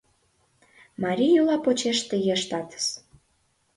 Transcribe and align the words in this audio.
Марий 1.03 1.33
йӱла 1.35 1.57
почеш 1.63 1.99
тыге 2.09 2.31
ыштатыс. 2.37 2.85